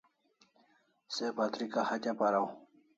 Se 1.15 1.25
batrika 1.37 1.79
hatya 1.89 2.11
paraw 2.19 2.47